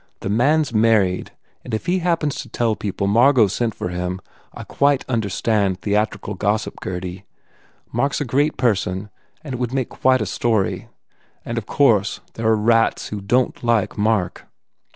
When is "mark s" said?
7.91-8.21